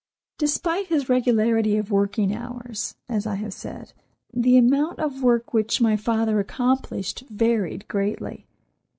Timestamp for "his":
0.87-1.09